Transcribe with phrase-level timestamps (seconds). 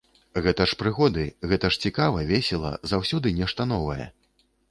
[0.43, 4.09] Гэта ж прыгоды, гэта ж цікава, весела, заўсёды нешта новае.